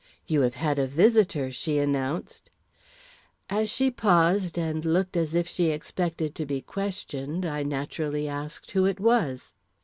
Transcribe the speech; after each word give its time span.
"You 0.25 0.41
have 0.41 0.55
had 0.55 0.79
a 0.79 0.87
visitor," 0.87 1.51
she 1.51 1.77
announced. 1.77 2.49
As 3.51 3.69
she 3.69 3.91
paused 3.91 4.57
and 4.57 4.83
looked 4.83 5.15
as 5.15 5.35
if 5.35 5.47
she 5.47 5.65
expected 5.65 6.33
to 6.33 6.45
be 6.47 6.59
questioned, 6.59 7.45
I 7.45 7.61
naturally 7.61 8.27
asked 8.27 8.71
who 8.71 8.87
it 8.87 8.99
was. 8.99 9.53